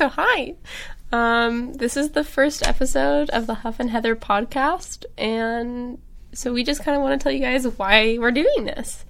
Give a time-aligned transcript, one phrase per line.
[0.00, 0.54] So, hi.
[1.12, 5.04] Um, this is the first episode of the Huff and Heather podcast.
[5.18, 5.98] And
[6.32, 9.04] so, we just kind of want to tell you guys why we're doing this.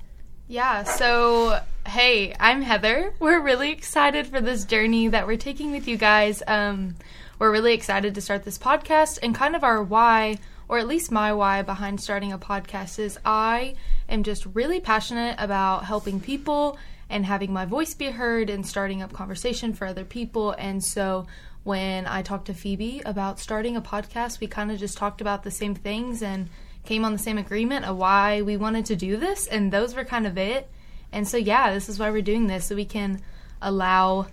[0.48, 3.14] Yeah, so hey, I'm Heather.
[3.20, 6.42] We're really excited for this journey that we're taking with you guys.
[6.48, 6.96] Um,
[7.38, 11.12] we're really excited to start this podcast and kind of our why, or at least
[11.12, 13.76] my why behind starting a podcast is I
[14.08, 16.78] am just really passionate about helping people
[17.10, 20.52] and having my voice be heard and starting up conversation for other people.
[20.52, 21.26] And so
[21.64, 25.42] when I talked to Phoebe about starting a podcast, we kind of just talked about
[25.42, 26.48] the same things and
[26.84, 29.48] came on the same agreement of why we wanted to do this.
[29.48, 30.70] And those were kind of it.
[31.12, 33.20] And so, yeah, this is why we're doing this so we can
[33.60, 34.28] allow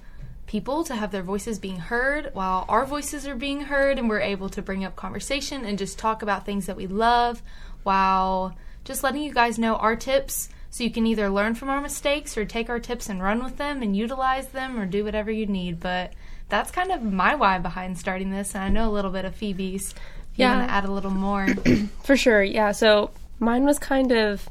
[0.46, 4.22] people to have their voices being heard while our voices are being heard and we're
[4.22, 7.42] able to bring up conversation and just talk about things that we love
[7.84, 11.82] while just letting you guys know our tips so you can either learn from our
[11.82, 15.32] mistakes or take our tips and run with them and utilize them or do whatever
[15.32, 15.80] you need.
[15.80, 16.14] But
[16.50, 19.36] that's kind of my why behind starting this, and I know a little bit of
[19.36, 19.92] Phoebe's.
[19.92, 20.52] If Yeah.
[20.54, 21.48] you want to add a little more.
[22.04, 22.72] For sure, yeah.
[22.72, 24.48] So, mine was kind of,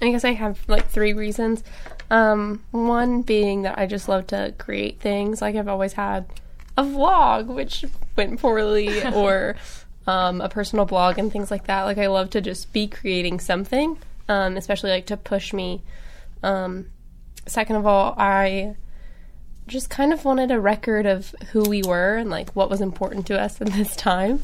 [0.00, 1.64] I guess I have like three reasons.
[2.10, 5.40] Um, one being that I just love to create things.
[5.42, 6.26] Like, I've always had
[6.76, 7.84] a vlog, which
[8.16, 9.56] went poorly, or
[10.06, 11.82] um, a personal blog and things like that.
[11.82, 15.82] Like, I love to just be creating something, um, especially like to push me.
[16.42, 16.86] Um,
[17.46, 18.76] second of all, I
[19.66, 23.26] just kind of wanted a record of who we were and like what was important
[23.28, 24.42] to us in this time.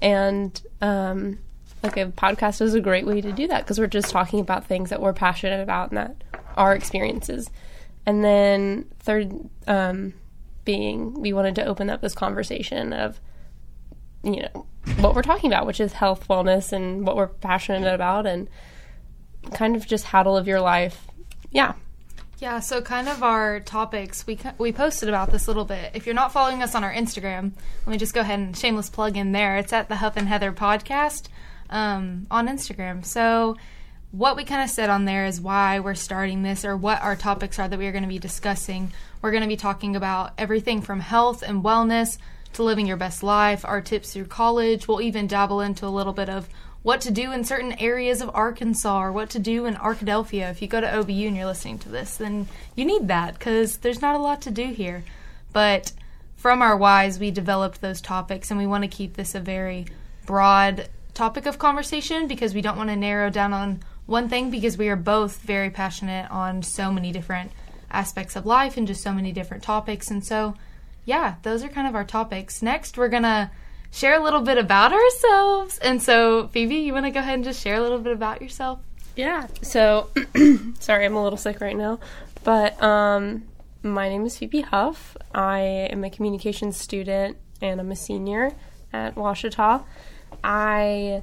[0.00, 1.38] And um,
[1.82, 4.66] like a podcast is a great way to do that because we're just talking about
[4.66, 6.24] things that we're passionate about and that
[6.56, 7.50] are experiences.
[8.04, 9.32] And then third,
[9.66, 10.14] um,
[10.64, 13.20] being we wanted to open up this conversation of
[14.22, 14.66] you know
[14.98, 18.48] what we're talking about, which is health, wellness, and what we're passionate about, and
[19.54, 21.06] kind of just how to live your life.
[21.50, 21.74] Yeah,
[22.38, 25.92] Yeah, so kind of our topics we we posted about this a little bit.
[25.94, 27.52] If you're not following us on our Instagram,
[27.86, 29.56] let me just go ahead and shameless plug in there.
[29.58, 31.28] It's at the Huff and Heather podcast
[31.70, 33.04] um, on Instagram.
[33.04, 33.56] So
[34.12, 37.16] what we kind of said on there is why we're starting this or what our
[37.16, 38.92] topics are that we are going to be discussing.
[39.22, 42.18] We're going to be talking about everything from health and wellness
[42.52, 44.86] to living your best life, our tips through college.
[44.86, 46.48] We'll even dabble into a little bit of
[46.82, 50.50] what to do in certain areas of Arkansas or what to do in Arkadelphia.
[50.50, 53.78] If you go to OBU and you're listening to this, then you need that because
[53.78, 55.04] there's not a lot to do here.
[55.52, 55.92] But
[56.36, 59.86] from our whys, we developed those topics and we want to keep this a very
[60.26, 64.76] broad topic of conversation because we don't want to narrow down on one thing because
[64.76, 67.52] we are both very passionate on so many different
[67.92, 70.10] aspects of life and just so many different topics.
[70.10, 70.56] And so,
[71.04, 72.60] yeah, those are kind of our topics.
[72.60, 73.50] Next, we're going to
[73.92, 75.78] share a little bit about ourselves.
[75.78, 78.42] And so, Phoebe, you want to go ahead and just share a little bit about
[78.42, 78.80] yourself?
[79.14, 79.46] Yeah.
[79.60, 80.10] So,
[80.80, 82.00] sorry, I'm a little sick right now,
[82.42, 83.44] but um,
[83.82, 85.16] my name is Phoebe Huff.
[85.34, 88.52] I am a communications student and I'm a senior
[88.92, 89.84] at Ouachita.
[90.42, 91.22] I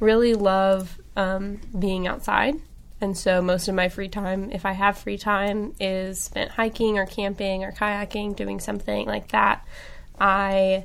[0.00, 2.56] really love um, being outside,
[3.00, 6.98] and so most of my free time, if I have free time, is spent hiking
[6.98, 9.64] or camping or kayaking, doing something like that.
[10.18, 10.84] I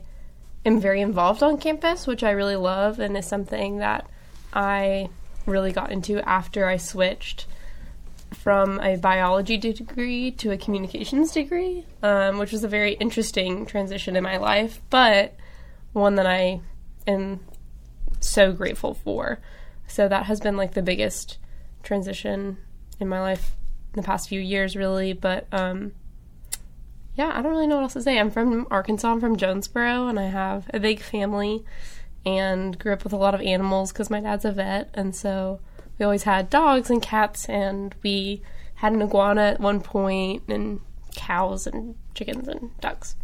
[0.66, 4.10] am very involved on campus, which I really love, and is something that
[4.54, 5.10] I
[5.46, 7.46] really got into after I switched
[8.34, 14.16] from a biology degree to a communications degree, um, which was a very interesting transition
[14.16, 15.36] in my life, but
[15.94, 16.62] one that I
[17.08, 17.40] am
[18.20, 19.40] so grateful for.
[19.88, 21.38] So that has been like the biggest
[21.84, 22.58] transition
[23.00, 23.56] in my life
[23.94, 25.14] in the past few years, really.
[25.14, 25.94] But um,
[27.16, 28.20] yeah, I don't really know what else to say.
[28.20, 29.10] I'm from Arkansas.
[29.12, 31.64] I'm from Jonesboro, and I have a big family
[32.26, 35.60] and grew up with a lot of animals because my dad's a vet, and so
[35.98, 38.42] we always had dogs and cats, and we
[38.76, 40.82] had an iguana at one point, and
[41.16, 43.16] cows and chickens and ducks.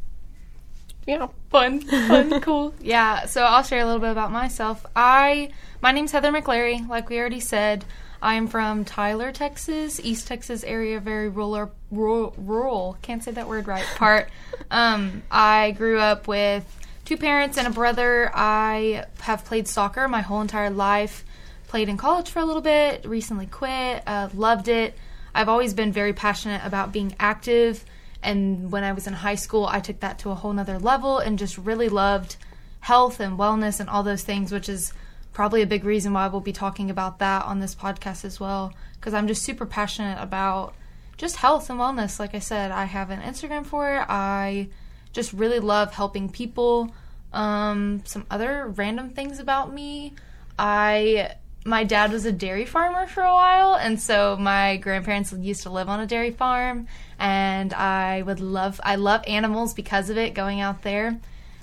[1.05, 2.73] Yeah, Fun, fun, cool.
[2.79, 4.85] Yeah, so I'll share a little bit about myself.
[4.95, 5.49] I
[5.81, 7.83] my name's Heather McLary, like we already said.
[8.21, 12.97] I am from Tyler, Texas, East Texas area, very rural, rural, rural.
[13.01, 13.85] Can't say that word right.
[13.95, 14.29] Part.
[14.69, 16.63] um, I grew up with
[17.03, 18.31] two parents and a brother.
[18.33, 21.25] I have played soccer my whole entire life.
[21.67, 23.05] Played in college for a little bit.
[23.05, 24.03] Recently quit.
[24.05, 24.95] Uh, loved it.
[25.33, 27.83] I've always been very passionate about being active.
[28.21, 31.17] And when I was in high school, I took that to a whole nother level
[31.17, 32.35] and just really loved
[32.81, 34.93] health and wellness and all those things, which is
[35.33, 38.73] probably a big reason why we'll be talking about that on this podcast as well.
[38.95, 40.75] Because I'm just super passionate about
[41.17, 42.19] just health and wellness.
[42.19, 44.05] Like I said, I have an Instagram for it.
[44.09, 44.69] I
[45.13, 46.91] just really love helping people.
[47.33, 50.13] Um, some other random things about me.
[50.59, 55.63] I my dad was a dairy farmer for a while, and so my grandparents used
[55.63, 56.87] to live on a dairy farm,
[57.19, 60.33] and I would love I love animals because of it.
[60.33, 61.19] Going out there,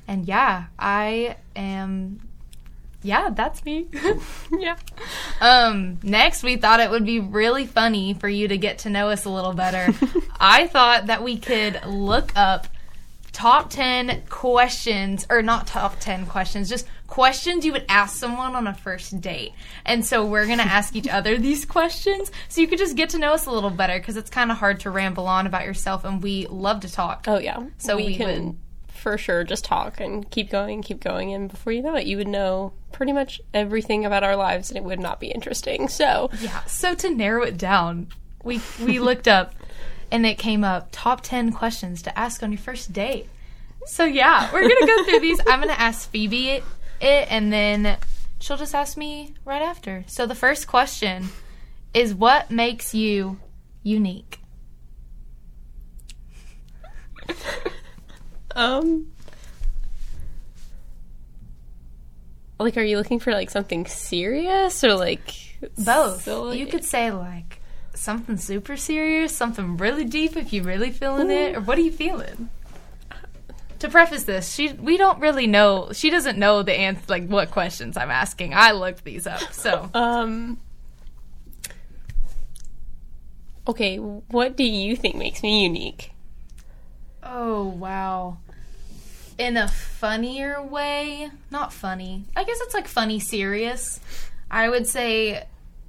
[0.07, 2.21] and yeah, I am.
[3.03, 3.87] Yeah, that's me.
[4.59, 4.77] yeah.
[5.41, 9.11] Um, next, we thought it would be really funny for you to get to know
[9.11, 9.93] us a little better.
[10.41, 12.67] I thought that we could look up
[13.33, 18.67] top 10 questions, or not top 10 questions, just questions you would ask someone on
[18.67, 19.53] a first date.
[19.87, 23.11] And so we're going to ask each other these questions so you could just get
[23.11, 25.65] to know us a little better because it's kind of hard to ramble on about
[25.65, 27.27] yourself and we love to talk.
[27.29, 27.65] Oh yeah.
[27.79, 28.57] So we can would-
[28.99, 32.17] for sure just talk and keep going, keep going, and before you know it, you
[32.17, 35.89] would know pretty much everything about our lives, and it would not be interesting.
[35.89, 36.63] So Yeah.
[36.65, 38.09] So to narrow it down,
[38.45, 39.55] we we looked up
[40.11, 43.29] and it came up top 10 questions to ask on your first date.
[43.87, 45.41] So yeah, we're going to go through these.
[45.47, 46.65] I'm going to ask Phoebe it,
[47.01, 47.97] it and then
[48.41, 50.05] she'll just ask me right after.
[50.07, 51.29] So the first question
[51.95, 53.39] is what makes you
[53.83, 54.41] unique?
[58.59, 59.07] Um.
[62.61, 65.33] Like, are you looking for like something serious or like
[65.79, 66.23] Both.
[66.25, 66.59] silly?
[66.59, 67.61] You could say like
[67.95, 71.93] something super serious, something really deep if you really feeling it, or what are you
[71.93, 72.49] feeling?
[73.79, 75.91] To preface this, she we don't really know.
[75.93, 78.55] She doesn't know the answer, like what questions I'm asking.
[78.55, 80.59] I looked these up, so Um.
[83.69, 86.11] Okay, what do you think makes me unique?
[87.23, 88.39] oh wow.
[89.39, 92.25] In a funnier way, not funny.
[92.35, 94.01] I guess it's like funny serious.
[94.51, 95.47] I would say,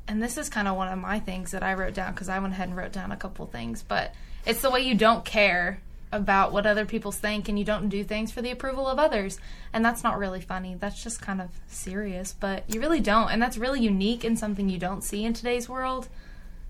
[0.08, 2.38] and this is kind of one of my things that I wrote down because I
[2.38, 4.14] went ahead and wrote down a couple things, but
[4.46, 5.82] it's the way you don't care
[6.12, 9.40] about what other people think and you don't do things for the approval of others.
[9.74, 10.76] And that's not really funny.
[10.76, 13.30] That's just kind of serious, but you really don't.
[13.30, 16.08] And that's really unique and something you don't see in today's world.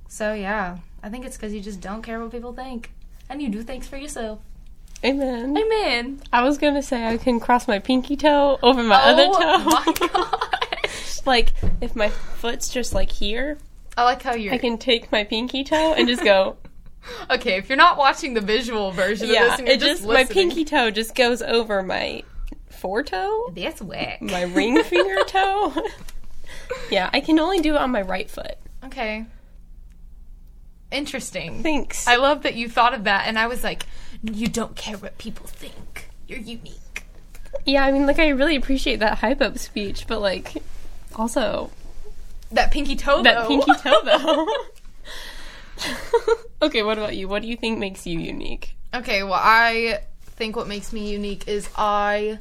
[0.07, 2.91] So, yeah, I think it's because you just don't care what people think
[3.29, 4.39] and you do things for yourself.
[5.03, 5.57] Amen.
[5.57, 6.21] Amen.
[6.33, 9.39] I was gonna say I can cross my pinky toe over my other oh toe.
[9.41, 10.07] Oh my
[10.83, 11.25] gosh.
[11.25, 13.57] like if my foot's just like here,
[13.95, 14.53] I like how you're.
[14.53, 16.57] I can take my pinky toe and just go.
[17.31, 20.13] Okay, if you're not watching the visual version yeah, of this, and it just, just
[20.13, 22.23] my pinky toe just goes over my
[22.69, 24.21] foretoe, That's whack.
[24.21, 25.73] my ring finger toe.
[26.91, 28.57] yeah, I can only do it on my right foot.
[28.83, 29.25] Okay.
[30.91, 31.63] Interesting.
[31.63, 32.05] Thanks.
[32.05, 33.85] I love that you thought of that, and I was like,
[34.23, 36.09] you don't care what people think.
[36.27, 37.03] You're unique.
[37.65, 40.53] yeah, I mean, like I really appreciate that hype up speech, but like
[41.15, 41.71] also
[42.51, 44.47] That pinky toe, that pinky toe though.
[46.61, 47.27] okay, what about you?
[47.27, 48.75] What do you think makes you unique?
[48.93, 52.39] Okay, well, I think what makes me unique is I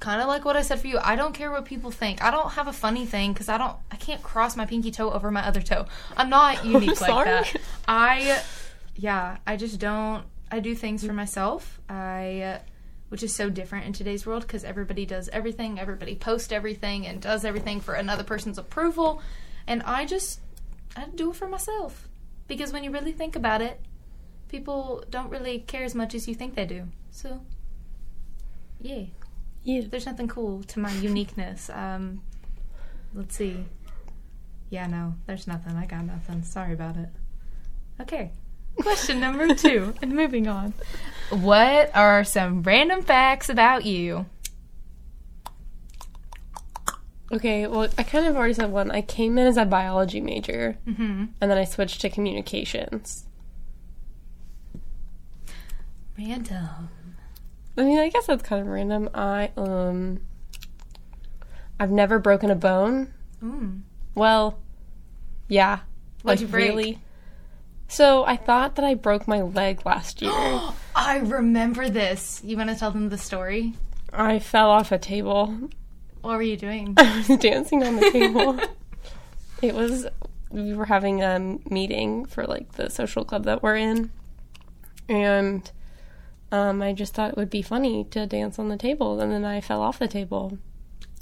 [0.00, 0.98] kind of like what I said for you.
[1.00, 2.22] I don't care what people think.
[2.22, 3.76] I don't have a funny thing because I don't.
[3.90, 5.86] I can't cross my pinky toe over my other toe.
[6.16, 7.28] I'm not unique like sorry.
[7.30, 7.56] that.
[7.86, 8.42] I,
[8.96, 10.24] yeah, I just don't.
[10.52, 11.80] I do things for myself.
[11.88, 12.58] I, uh,
[13.08, 15.78] which is so different in today's world because everybody does everything.
[15.80, 19.20] Everybody posts everything and does everything for another person's approval,
[19.66, 20.40] and I just
[20.96, 22.08] I do it for myself
[22.48, 23.80] because when you really think about it,
[24.48, 26.88] people don't really care as much as you think they do.
[27.10, 27.42] So,
[28.80, 29.04] yeah,
[29.62, 29.82] Yeah.
[29.88, 31.70] there's nothing cool to my uniqueness.
[31.70, 32.22] Um,
[33.14, 33.64] let's see.
[34.70, 35.76] Yeah, no, there's nothing.
[35.76, 36.42] I got nothing.
[36.42, 37.08] Sorry about it.
[38.00, 38.30] Okay.
[38.80, 40.74] Question number two, and moving on.
[41.30, 44.26] What are some random facts about you?
[47.32, 48.90] Okay, well, I kind of already said one.
[48.90, 51.24] I came in as a biology major, Mm-hmm.
[51.40, 53.24] and then I switched to communications.
[56.18, 56.90] Random.
[57.78, 59.08] I mean, I guess that's kind of random.
[59.14, 60.20] I um,
[61.80, 63.12] I've never broken a bone.
[63.42, 63.80] Mm.
[64.14, 64.58] Well,
[65.48, 65.80] yeah,
[66.22, 66.68] What'd like you break?
[66.70, 66.98] really.
[67.92, 70.32] So I thought that I broke my leg last year.
[70.96, 72.40] I remember this.
[72.42, 73.74] You want to tell them the story?
[74.10, 75.68] I fell off a table.
[76.22, 76.94] What were you doing?
[76.96, 78.58] I was dancing on the table.
[79.62, 80.06] it was
[80.48, 84.10] we were having a meeting for like the social club that we're in,
[85.10, 85.70] and
[86.50, 89.44] um, I just thought it would be funny to dance on the table, and then
[89.44, 90.56] I fell off the table.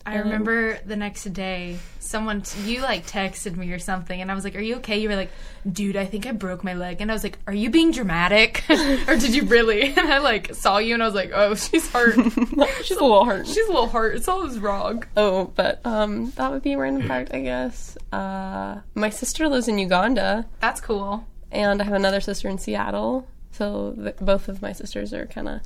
[0.07, 4.45] I remember the next day, someone you like texted me or something, and I was
[4.45, 5.31] like, "Are you okay?" You were like,
[5.71, 8.65] "Dude, I think I broke my leg," and I was like, "Are you being dramatic,
[8.71, 11.89] or did you really?" And I like saw you, and I was like, "Oh, she's
[11.91, 12.15] hurt.
[12.83, 13.47] She's a little hurt.
[13.47, 14.17] she's a little hurt.
[14.17, 17.97] It's all wrong." Oh, but um, that would be a random fact, I guess.
[18.11, 21.27] Uh, my sister lives in Uganda, That's cool.
[21.53, 23.29] and I have another sister in Seattle.
[23.53, 25.61] So th- both of my sisters are kind of,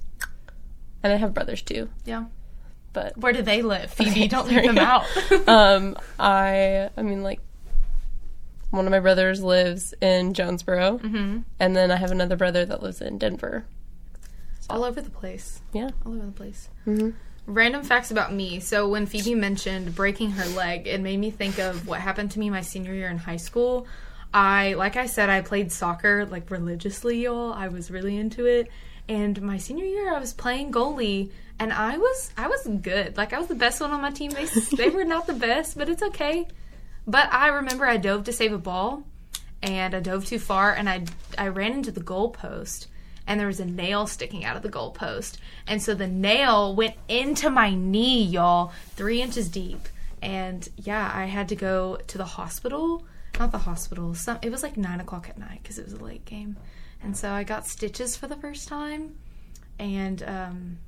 [1.03, 1.89] and I have brothers too.
[2.05, 2.25] Yeah.
[2.95, 3.91] But Where do they live?
[3.95, 5.05] Phoebe, Okay, don't leave them out.
[5.49, 7.41] um, I I mean like
[8.71, 12.83] one of my brothers lives in Jonesboro, hmm and then I have another brother that
[12.83, 13.67] lives in Denver.
[14.71, 15.61] All over the place.
[15.75, 15.91] Yeah.
[16.07, 16.71] All over the place.
[16.85, 17.11] hmm
[17.47, 18.59] Random facts about me.
[18.61, 22.39] So when Phoebe mentioned breaking her leg, it made me think of what happened to
[22.39, 23.87] me my senior year in high school.
[24.33, 27.53] I, like I said, I played soccer like religiously, y'all.
[27.53, 28.69] I was really into it.
[29.11, 33.17] And my senior year, I was playing goalie, and I was I was good.
[33.17, 34.31] Like I was the best one on my team.
[34.31, 34.47] They
[34.77, 36.47] they were not the best, but it's okay.
[37.07, 39.05] But I remember I dove to save a ball,
[39.63, 41.05] and I dove too far, and I
[41.39, 42.87] I ran into the goalpost,
[43.27, 46.95] and there was a nail sticking out of the goalpost, and so the nail went
[47.09, 49.89] into my knee, y'all, three inches deep,
[50.23, 53.05] and yeah, I had to go to the hospital.
[53.39, 54.15] Not the hospital.
[54.15, 56.57] Some it was like nine o'clock at night because it was a late game,
[57.03, 59.17] and so I got stitches for the first time,
[59.79, 60.79] and um,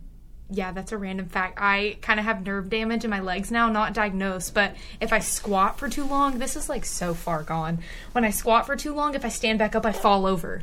[0.50, 1.58] yeah, that's a random fact.
[1.60, 5.18] I kind of have nerve damage in my legs now, not diagnosed, but if I
[5.18, 7.78] squat for too long, this is like so far gone.
[8.12, 10.62] When I squat for too long, if I stand back up, I fall over.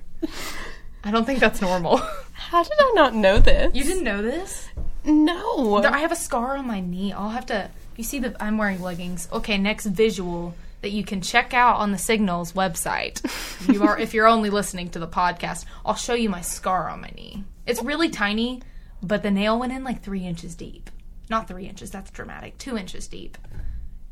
[1.03, 1.97] I don't think that's normal.
[2.33, 3.75] How did I not know this?
[3.75, 4.69] you didn't know this?
[5.03, 5.81] No.
[5.81, 7.11] There- I have a scar on my knee.
[7.11, 7.69] I'll have to.
[7.97, 9.27] You see that I'm wearing leggings.
[9.31, 13.21] Okay, next visual that you can check out on the Signals website.
[13.73, 15.65] you are if you're only listening to the podcast.
[15.85, 17.43] I'll show you my scar on my knee.
[17.65, 18.61] It's really tiny,
[19.03, 20.89] but the nail went in like three inches deep.
[21.29, 21.91] Not three inches.
[21.91, 22.57] That's dramatic.
[22.57, 23.37] Two inches deep.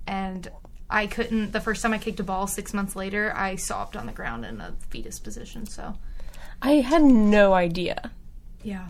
[0.07, 0.49] And
[0.89, 1.51] I couldn't.
[1.51, 4.45] The first time I kicked a ball, six months later, I sobbed on the ground
[4.45, 5.65] in a fetus position.
[5.65, 5.95] So
[6.61, 8.11] I had no idea.
[8.63, 8.87] yeah,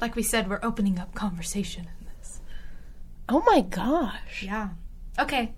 [0.00, 2.40] like we said, we're opening up conversation in this.
[3.28, 4.42] Oh my gosh.
[4.42, 4.70] Yeah.
[5.18, 5.52] Okay.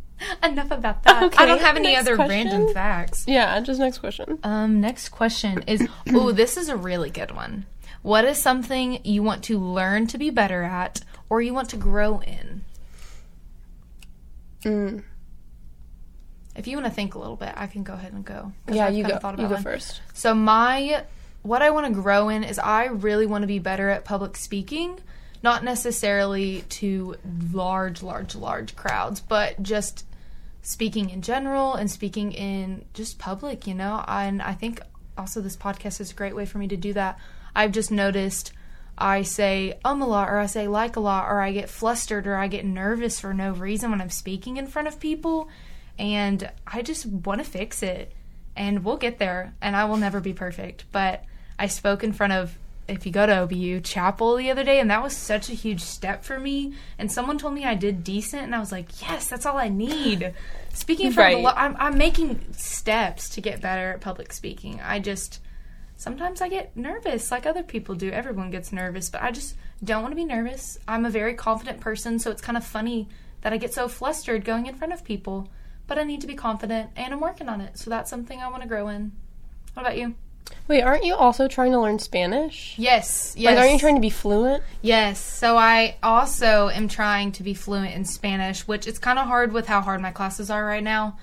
[0.42, 1.22] Enough about that.
[1.24, 2.48] Okay, I don't have any other question.
[2.48, 3.24] random facts.
[3.26, 4.38] Yeah, just next question.
[4.42, 7.66] Um, next question is oh, this is a really good one.
[8.02, 11.76] What is something you want to learn to be better at or you want to
[11.76, 12.64] grow in?
[14.64, 15.04] Mm.
[16.54, 18.52] If you want to think a little bit, I can go ahead and go.
[18.70, 19.18] Yeah, I've you go.
[19.18, 19.62] thought You go one.
[19.62, 20.00] first.
[20.12, 21.04] So my
[21.42, 24.36] what I want to grow in is I really want to be better at public
[24.36, 25.00] speaking,
[25.42, 27.16] not necessarily to
[27.52, 30.04] large large large crowds, but just
[30.60, 34.04] speaking in general and speaking in just public, you know.
[34.06, 34.80] And I think
[35.16, 37.18] also this podcast is a great way for me to do that.
[37.54, 38.52] I've just noticed
[38.96, 42.26] I say um a lot or I say like a lot or I get flustered
[42.26, 45.48] or I get nervous for no reason when I'm speaking in front of people
[45.98, 48.12] and I just want to fix it
[48.56, 51.24] and we'll get there and I will never be perfect but
[51.58, 54.90] I spoke in front of if you go to OBU chapel the other day and
[54.90, 58.42] that was such a huge step for me and someone told me I did decent
[58.42, 60.34] and I was like yes that's all I need
[60.74, 61.44] speaking from front of a Right.
[61.44, 65.40] lot I'm, I'm making steps to get better at public speaking I just
[66.02, 68.10] sometimes I get nervous like other people do.
[68.10, 69.54] Everyone gets nervous, but I just
[69.84, 70.76] don't want to be nervous.
[70.88, 73.08] I'm a very confident person, so it's kind of funny
[73.42, 75.48] that I get so flustered going in front of people.
[75.86, 77.78] But I need to be confident and I'm working on it.
[77.78, 79.12] So that's something I want to grow in.
[79.74, 80.16] What about you?
[80.66, 82.74] Wait, aren't you also trying to learn Spanish?
[82.78, 83.50] Yes, yes.
[83.50, 84.64] Like, aren't you trying to be fluent?
[84.80, 85.20] Yes.
[85.20, 89.52] So I also am trying to be fluent in Spanish, which it's kind of hard
[89.52, 91.16] with how hard my classes are right now.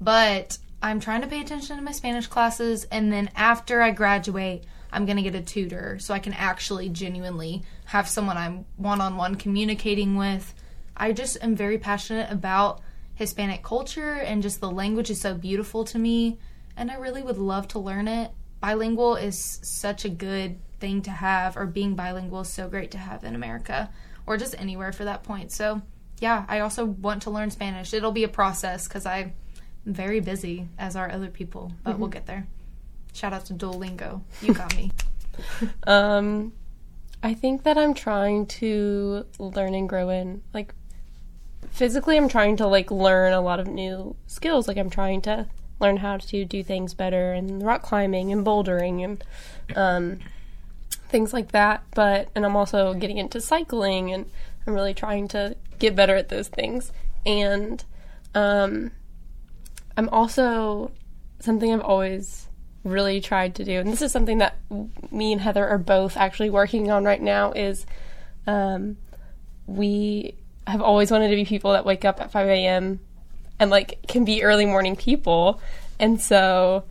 [0.00, 4.64] But I'm trying to pay attention to my Spanish classes, and then after I graduate,
[4.92, 9.00] I'm going to get a tutor so I can actually genuinely have someone I'm one
[9.00, 10.54] on one communicating with.
[10.96, 12.80] I just am very passionate about
[13.14, 16.38] Hispanic culture, and just the language is so beautiful to me,
[16.76, 18.30] and I really would love to learn it.
[18.60, 22.98] Bilingual is such a good thing to have, or being bilingual is so great to
[22.98, 23.90] have in America,
[24.26, 25.52] or just anywhere for that point.
[25.52, 25.82] So,
[26.20, 27.92] yeah, I also want to learn Spanish.
[27.94, 29.32] It'll be a process because I'm
[29.86, 32.46] very busy, as are other people, but we'll get there.
[33.12, 34.20] Shout out to Duolingo.
[34.42, 34.92] You got me.
[35.86, 36.54] Um,
[37.22, 40.74] I think that I'm trying to learn and grow in like
[41.70, 42.16] physically.
[42.16, 44.66] I'm trying to like learn a lot of new skills.
[44.66, 45.46] Like I'm trying to
[45.78, 49.24] learn how to do things better and rock climbing and bouldering and
[49.76, 50.20] um,
[51.08, 51.82] things like that.
[51.94, 54.30] But and I'm also getting into cycling and
[54.66, 56.92] I'm really trying to get better at those things.
[57.26, 57.84] And
[58.34, 58.92] um,
[59.96, 60.90] I'm also
[61.40, 62.46] something I've always
[62.84, 64.56] really tried to do, and this is something that
[65.10, 67.52] me and Heather are both actually working on right now.
[67.52, 67.86] Is
[68.46, 68.96] um,
[69.66, 70.34] we
[70.66, 73.00] have always wanted to be people that wake up at 5 a.m.
[73.58, 75.60] and like can be early morning people,
[75.98, 76.84] and so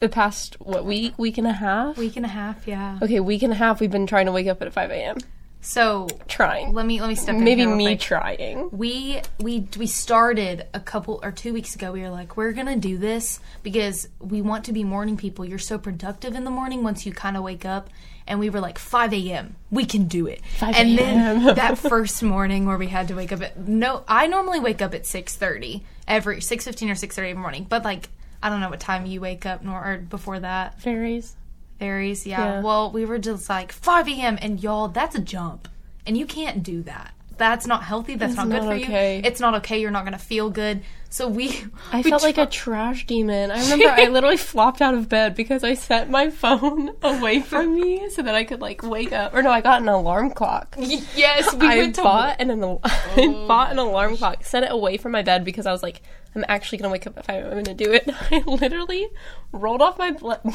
[0.00, 2.98] the past what week week and a half Week and a half, yeah.
[3.00, 5.18] okay week and a half we've been trying to wake up at 5 a.m.
[5.64, 6.74] So Trying.
[6.74, 8.00] let me let me step in Maybe me quick.
[8.00, 8.68] trying.
[8.72, 11.92] we we we started a couple or two weeks ago.
[11.92, 15.44] We were like, we're gonna do this because we want to be morning people.
[15.44, 17.88] You're so productive in the morning once you kind of wake up.
[18.26, 19.56] And we were like 5 a.m.
[19.70, 20.40] We can do it.
[20.58, 24.26] 5 and then that first morning where we had to wake up at no, I
[24.26, 27.66] normally wake up at 6:30 every 6:15 or 6:30 in the morning.
[27.68, 28.08] But like
[28.42, 31.36] I don't know what time you wake up nor or before that Fairies.
[31.82, 32.26] Varies.
[32.26, 32.40] Yeah.
[32.40, 32.60] Yeah.
[32.62, 34.38] Well, we were just like 5 a.m.
[34.40, 35.68] and y'all, that's a jump,
[36.06, 37.12] and you can't do that.
[37.38, 38.14] That's not healthy.
[38.14, 39.16] That's It's not good not for okay.
[39.16, 39.22] you.
[39.24, 39.80] It's not okay.
[39.80, 40.82] You're not gonna feel good.
[41.10, 41.64] So we.
[41.90, 43.50] I we felt like a trash demon.
[43.50, 47.74] I remember I literally flopped out of bed because I set my phone away from
[47.74, 49.34] me so that I could like wake up.
[49.34, 50.76] Or no, I got an alarm clock.
[51.16, 52.02] Yes, we I went to.
[52.02, 53.46] bought an, an I oh.
[53.48, 56.00] bought an alarm clock, set it away from my bed because I was like,
[56.34, 57.44] I'm actually gonna wake up five.
[57.44, 58.08] I'm gonna do it.
[58.30, 59.08] I literally
[59.52, 60.12] rolled off my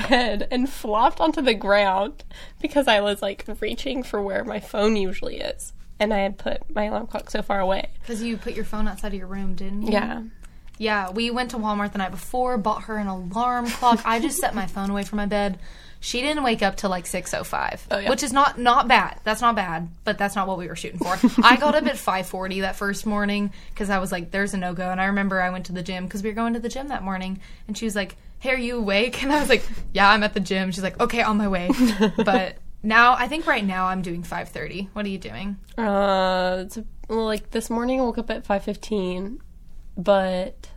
[0.10, 2.24] bed and flopped onto the ground
[2.62, 6.74] because I was like reaching for where my phone usually is, and I had put
[6.74, 7.90] my alarm clock so far away.
[8.02, 9.94] Because you put your phone outside of your room, didn't you?
[9.94, 10.24] Yeah,
[10.80, 14.02] Yeah, we went to Walmart the night before, bought her an alarm clock.
[14.06, 15.60] I just set my phone away from my bed.
[16.00, 18.10] She didn't wake up till like 6:05, Oh, yeah.
[18.10, 19.20] which is not not bad.
[19.24, 21.18] That's not bad, but that's not what we were shooting for.
[21.44, 24.90] I got up at 5:40 that first morning cuz I was like there's a no-go
[24.90, 26.88] and I remember I went to the gym cuz we were going to the gym
[26.90, 29.64] that morning and she was like, "Hey, are you awake?" And I was like,
[29.94, 31.70] "Yeah, I'm at the gym." She's like, "Okay, on my way."
[32.24, 34.90] but now I think right now I'm doing 5:30.
[34.94, 35.58] What are you doing?
[35.78, 36.78] Uh, it's
[37.10, 39.42] well, like this morning I woke up at five fifteen,
[39.98, 40.70] but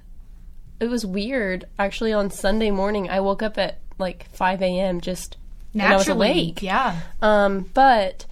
[0.81, 1.67] it was weird.
[1.79, 5.01] Actually, on Sunday morning I woke up at like five a.m.
[5.01, 5.37] just
[5.73, 6.63] and I was awake.
[6.63, 7.01] Yeah.
[7.23, 8.27] Um, but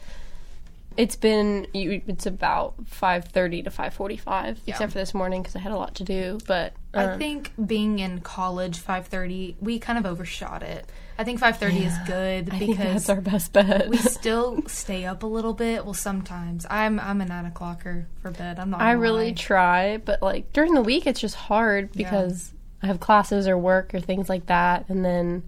[0.97, 5.43] it's been you- it's about five thirty to five forty five, except for this morning
[5.43, 6.39] because I had a lot to do.
[6.47, 10.91] But I uh, think being in college, five thirty, we kind of overshot it.
[11.17, 13.89] I think five thirty is good I think because that's our best bet.
[13.89, 15.85] we still stay up a little bit.
[15.85, 18.59] Well, sometimes I'm I'm a nine o'clocker for bed.
[18.59, 18.81] I'm not.
[18.81, 19.35] I really lie.
[19.35, 23.95] try, but like during the week, it's just hard because I have classes or work
[23.95, 25.45] or things like that, and then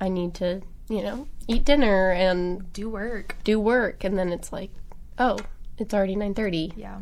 [0.00, 3.36] I need to, you know, eat dinner and do work.
[3.44, 4.70] do work, and then it's like,
[5.18, 5.38] oh,
[5.78, 6.72] it's already nine thirty.
[6.76, 7.00] Yeah.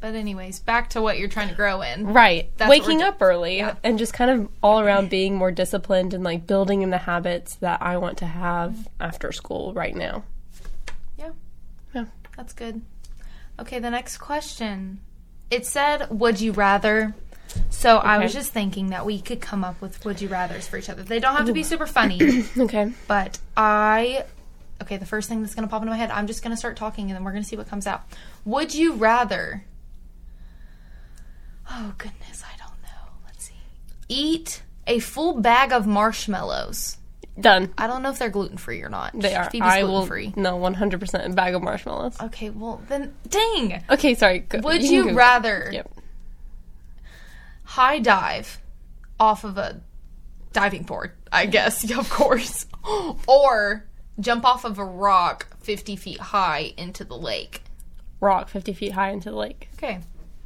[0.00, 2.06] But anyways, back to what you're trying to grow in.
[2.12, 3.76] Right, That's waking up early Yeah.
[3.82, 7.54] and just kind of all around being more disciplined and like building in the habits
[7.56, 10.24] that I want to have after school right now.
[11.16, 11.30] Yeah.
[11.94, 12.04] Yeah.
[12.36, 12.82] That's good.
[13.58, 15.00] Okay, the next question.
[15.50, 17.14] It said, "Would you rather?"
[17.70, 20.76] So I was just thinking that we could come up with "Would you rather's" for
[20.78, 21.02] each other.
[21.02, 22.44] They don't have to be super funny.
[22.58, 22.92] Okay.
[23.08, 24.24] But I,
[24.82, 26.56] okay, the first thing that's going to pop into my head, I'm just going to
[26.56, 28.02] start talking and then we're going to see what comes out.
[28.44, 29.64] Would you rather,
[31.70, 33.12] oh goodness, I don't know.
[33.26, 33.54] Let's see.
[34.08, 36.98] Eat a full bag of marshmallows.
[37.40, 37.72] Done.
[37.76, 39.18] I don't know if they're gluten free or not.
[39.18, 39.50] They are.
[39.50, 40.06] Phoebe's I gluten will.
[40.06, 40.32] free.
[40.36, 42.16] No, one hundred percent bag of marshmallows.
[42.20, 43.82] Okay, well then, dang.
[43.90, 44.40] Okay, sorry.
[44.40, 45.90] go- Would can you rather Yep.
[47.74, 48.60] High dive
[49.18, 49.80] off of a
[50.52, 51.12] diving board?
[51.32, 52.66] I guess, of course,
[53.26, 53.84] or
[54.20, 57.62] jump off of a rock 50 feet high into the lake?
[58.20, 59.68] Rock fifty feet high into the lake.
[59.74, 59.98] Okay,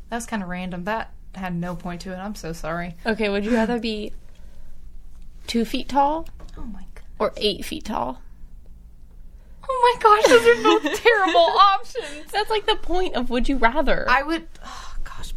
[0.09, 0.83] that was kind of random.
[0.85, 2.17] That had no point to it.
[2.17, 2.97] I'm so sorry.
[3.07, 4.13] Okay, would you rather be
[5.47, 7.05] two feet tall Oh my god.
[7.21, 8.21] or eight feet tall?
[9.71, 12.33] Oh my gosh, those are both terrible options.
[12.33, 14.07] That's like the point of would you rather.
[14.09, 14.49] I would.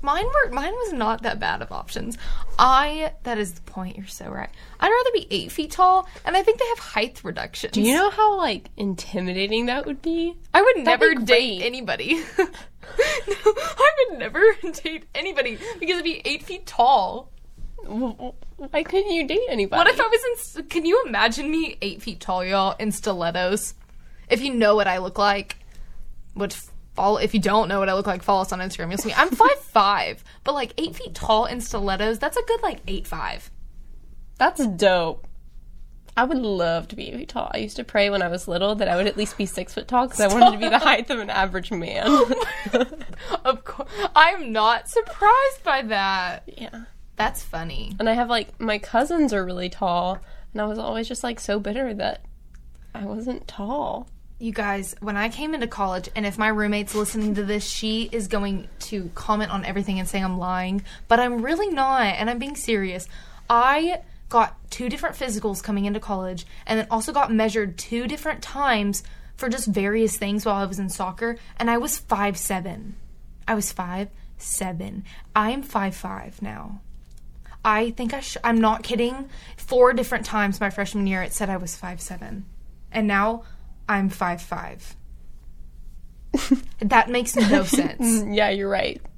[0.01, 2.17] Mine were mine was not that bad of options.
[2.57, 3.97] I that is the point.
[3.97, 4.49] You're so right.
[4.79, 7.73] I'd rather be eight feet tall, and I think they have height reductions.
[7.73, 10.35] Do you know how like intimidating that would be?
[10.53, 12.15] I would never date anybody.
[12.37, 12.47] no,
[13.27, 14.41] I would never
[14.83, 17.31] date anybody because I'd be eight feet tall.
[17.83, 19.77] Why couldn't you date anybody?
[19.77, 20.67] What if I was in?
[20.67, 23.73] Can you imagine me eight feet tall, y'all, in stilettos?
[24.29, 25.57] If you know what I look like,
[26.33, 26.55] which
[26.95, 27.17] follow.
[27.17, 28.89] If you don't know what I look like, follow us on Instagram.
[28.89, 29.15] You'll see me.
[29.15, 32.19] I'm five five, but like eight feet tall in stilettos.
[32.19, 33.51] That's a good like eight five.
[34.37, 35.27] That's dope.
[36.17, 37.49] I would love to be eight feet tall.
[37.53, 39.73] I used to pray when I was little that I would at least be six
[39.73, 42.05] foot tall because I wanted to be the height of an average man.
[43.45, 46.43] of course, I'm not surprised by that.
[46.47, 46.83] yeah.
[47.15, 47.95] That's funny.
[47.99, 50.17] And I have like my cousins are really tall,
[50.53, 52.25] and I was always just like so bitter that
[52.95, 54.07] I wasn't tall.
[54.41, 58.09] You guys, when I came into college, and if my roommate's listening to this, she
[58.11, 62.27] is going to comment on everything and say I'm lying, but I'm really not, and
[62.27, 63.07] I'm being serious.
[63.47, 68.41] I got two different physicals coming into college, and then also got measured two different
[68.41, 69.03] times
[69.37, 72.95] for just various things while I was in soccer, and I was five seven.
[73.47, 75.03] I was five seven.
[75.35, 76.81] I'm five five now.
[77.63, 79.29] I think I sh- I'm not kidding.
[79.55, 82.45] Four different times my freshman year it said I was five seven,
[82.91, 83.43] and now
[83.91, 84.95] I'm five five.
[86.79, 88.23] that makes no sense.
[88.27, 89.01] yeah, you're right.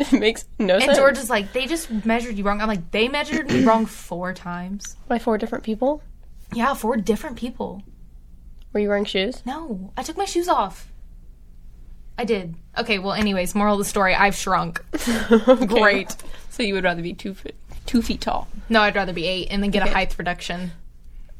[0.00, 0.96] It makes no And sense.
[0.96, 2.60] George is like, they just measured you wrong.
[2.60, 4.96] I'm like, they measured me wrong four times.
[5.08, 6.04] By four different people.
[6.54, 7.82] Yeah, four different people.
[8.72, 9.42] Were you wearing shoes?
[9.44, 10.92] No, I took my shoes off.
[12.16, 12.54] I did.
[12.78, 14.80] Okay, well, anyways, moral of the story, I've shrunk.
[15.66, 16.14] Great.
[16.50, 18.46] So you would rather be two feet two feet tall?
[18.68, 20.70] No, I'd rather be eight and then get a height reduction.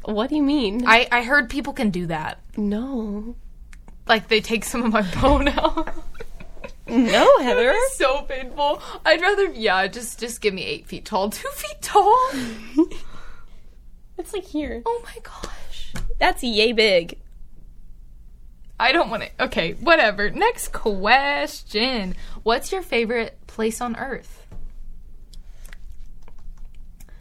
[0.09, 0.85] What do you mean?
[0.87, 2.38] I, I heard people can do that.
[2.57, 3.37] no,
[4.07, 5.94] Like, they take some of my bone out.
[6.87, 7.75] no, Heather.
[7.92, 8.81] so painful.
[9.05, 11.29] I'd rather, yeah, just just give me eight feet tall.
[11.31, 12.16] Two feet tall?
[14.16, 14.83] It's like here.
[14.87, 15.92] Oh my gosh.
[16.18, 17.18] That's yay big.
[18.81, 19.33] I don't want it.
[19.38, 20.31] Okay, whatever.
[20.31, 22.14] Next question.
[22.44, 24.47] What's your favorite place on earth?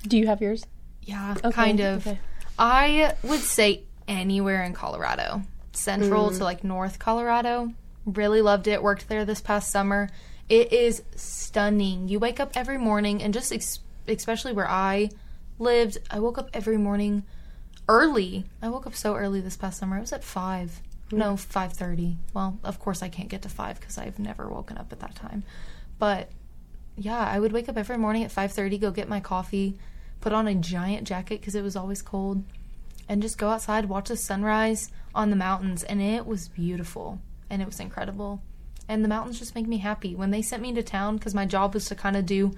[0.07, 0.65] Do you have yours?
[1.01, 2.07] Yeah, Okay, kind of.
[2.07, 2.19] okay.
[2.57, 5.43] I would say anywhere in Colorado,
[5.73, 6.43] central to hmm.
[6.43, 7.73] like North Colorado.
[8.05, 8.81] Really loved it.
[8.81, 10.09] Worked there this past summer.
[10.49, 12.07] It is stunning.
[12.07, 15.09] You wake up every morning, and just ex- especially where I
[15.59, 17.23] lived, I woke up every morning
[17.89, 18.45] early.
[18.61, 19.97] I woke up so early this past summer.
[19.97, 20.81] I was at five.
[21.09, 21.17] Hmm.
[21.17, 22.17] No, five thirty.
[22.33, 25.15] Well, of course I can't get to five because I've never woken up at that
[25.15, 25.43] time.
[25.99, 26.29] But
[26.97, 29.77] yeah, I would wake up every morning at 5:30, go get my coffee,
[30.27, 32.43] put on a giant jacket because it was always cold,
[33.07, 37.61] and just go outside, watch the sunrise on the mountains, and it was beautiful and
[37.61, 38.41] it was incredible.
[38.89, 40.15] And the mountains just make me happy.
[40.15, 42.51] When they sent me to town because my job was to kind of do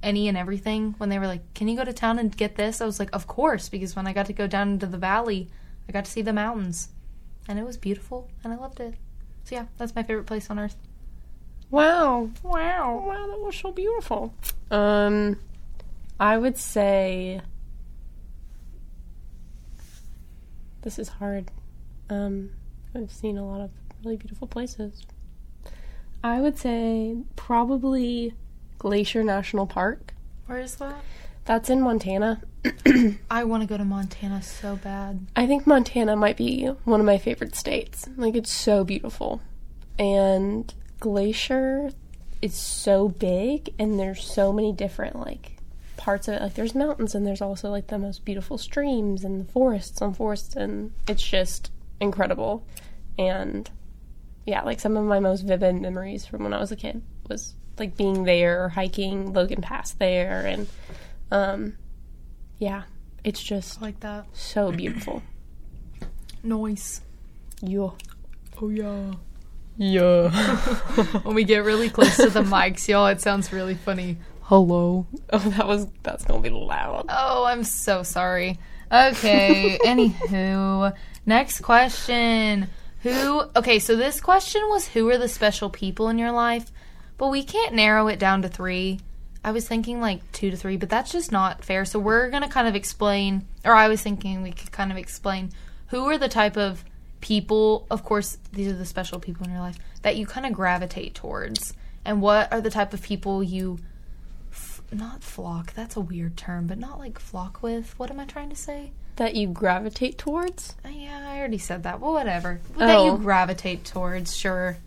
[0.00, 2.80] any and everything, when they were like, "Can you go to town and get this?"
[2.80, 5.48] I was like, "Of course," because when I got to go down into the valley,
[5.88, 6.90] I got to see the mountains,
[7.48, 8.94] and it was beautiful, and I loved it.
[9.42, 10.76] So yeah, that's my favorite place on earth.
[11.68, 12.30] Wow.
[12.44, 13.02] Wow.
[13.04, 14.32] Wow, that was so beautiful.
[14.70, 15.38] Um
[16.20, 17.40] I would say
[20.82, 21.50] this is hard.
[22.10, 22.50] Um
[22.94, 23.70] I've seen a lot of
[24.04, 25.06] really beautiful places.
[26.22, 28.34] I would say probably
[28.78, 30.14] Glacier National Park.
[30.46, 31.02] Where is that?
[31.44, 32.42] That's in Montana.
[33.30, 35.26] I want to go to Montana so bad.
[35.36, 38.08] I think Montana might be one of my favorite states.
[38.16, 39.40] Like it's so beautiful.
[39.98, 41.90] And Glacier
[42.42, 45.57] is so big and there's so many different like
[46.08, 46.40] parts of it.
[46.42, 50.14] Like there's mountains and there's also like the most beautiful streams and the forests on
[50.14, 52.66] forests and it's just incredible.
[53.18, 53.70] And
[54.46, 57.54] yeah, like some of my most vivid memories from when I was a kid was
[57.78, 60.66] like being there or hiking Logan Pass there and
[61.30, 61.76] um
[62.58, 62.84] yeah,
[63.22, 64.24] it's just Like that.
[64.32, 65.22] so beautiful.
[66.42, 67.02] Noise.
[67.60, 67.90] Yeah.
[68.62, 69.12] Oh yeah.
[69.76, 70.30] Yeah.
[71.22, 74.16] When we get really close to the mics, y'all, it sounds really funny.
[74.48, 75.06] Hello.
[75.30, 77.04] oh, that was that's gonna be loud.
[77.10, 78.58] Oh, I'm so sorry.
[78.90, 80.96] Okay, anywho.
[81.26, 82.66] Next question.
[83.02, 86.72] Who okay, so this question was who are the special people in your life?
[87.18, 89.00] But we can't narrow it down to three.
[89.44, 91.84] I was thinking like two to three, but that's just not fair.
[91.84, 95.50] So we're gonna kind of explain or I was thinking we could kind of explain
[95.88, 96.86] who are the type of
[97.20, 100.54] people of course these are the special people in your life that you kind of
[100.54, 103.78] gravitate towards and what are the type of people you
[104.92, 108.48] not flock that's a weird term but not like flock with what am i trying
[108.50, 110.74] to say That you gravitate towards?
[110.84, 113.16] Uh, yeah i already said that well whatever that you Oh.
[113.18, 114.78] gravitate towards sure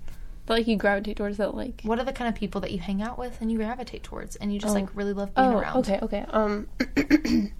[0.47, 2.79] That like you gravitate towards that like what are the kind of people that you
[2.79, 5.59] hang out with and you gravitate towards and you just like really love being Oh,
[5.59, 6.25] around okay, okay.
[6.29, 6.67] Um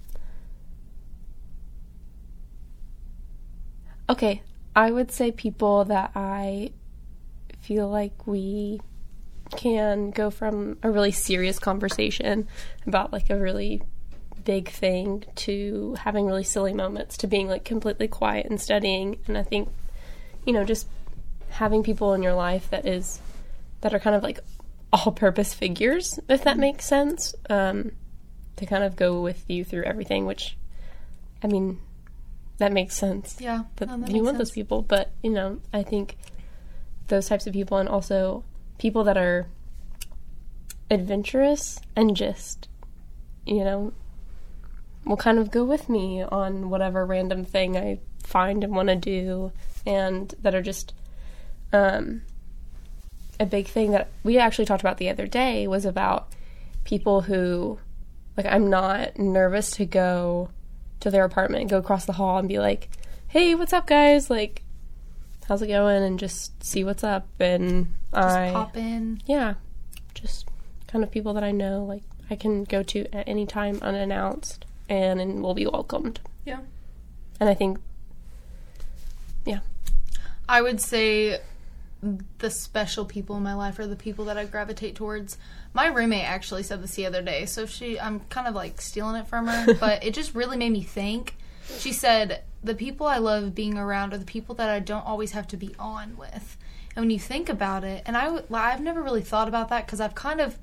[4.08, 4.42] Okay,
[4.74, 6.72] I would say people that I
[7.60, 8.80] feel like we
[9.56, 12.48] can go from a really serious conversation
[12.86, 13.82] about like a really
[14.44, 19.18] big thing to having really silly moments to being like completely quiet and studying.
[19.26, 19.68] And I think
[20.44, 20.86] you know just
[21.50, 23.20] having people in your life that is
[23.82, 24.40] that are kind of like
[24.92, 27.92] all purpose figures if that makes sense um
[28.56, 30.56] to kind of go with you through everything which
[31.42, 31.80] I mean
[32.58, 33.38] that makes sense.
[33.40, 33.64] Yeah.
[33.76, 34.82] That no, that you want those people.
[34.82, 36.16] But you know i think
[37.08, 38.44] those types of people and also
[38.82, 39.46] people that are
[40.90, 42.68] adventurous and just
[43.46, 43.92] you know
[45.04, 48.96] will kind of go with me on whatever random thing i find and want to
[48.96, 49.52] do
[49.86, 50.92] and that are just
[51.72, 52.22] um
[53.38, 56.32] a big thing that we actually talked about the other day was about
[56.82, 57.78] people who
[58.36, 60.50] like i'm not nervous to go
[60.98, 62.88] to their apartment go across the hall and be like,
[63.28, 64.30] "Hey, what's up, guys?
[64.30, 64.62] Like,
[65.52, 67.28] how's it going?" And just see what's up.
[67.38, 69.54] And just I, pop in yeah,
[70.14, 70.48] just
[70.86, 74.64] kind of people that I know, like I can go to at any time unannounced
[74.88, 76.20] and, and will be welcomed.
[76.46, 76.60] yeah
[77.38, 77.78] And I think,
[79.44, 79.60] yeah,
[80.48, 81.40] I would say
[82.38, 85.36] the special people in my life are the people that I gravitate towards.
[85.74, 89.16] My roommate actually said this the other day, so she I'm kind of like stealing
[89.16, 91.36] it from her, but it just really made me think.
[91.78, 95.32] She said the people I love being around are the people that I don't always
[95.32, 96.56] have to be on with.
[96.94, 100.00] And when you think about it, and I, I've never really thought about that because
[100.00, 100.58] I've kind of